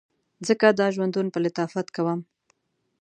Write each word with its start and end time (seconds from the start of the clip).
ځکه 0.47 0.65
دا 0.79 0.87
ژوندون 0.95 1.27
په 1.33 1.39
لطافت 1.45 1.87
کوم 1.95 2.19